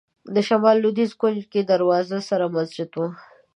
[0.33, 2.99] د شمال لوېدیځ کونج کې دروازې سره مسجد و.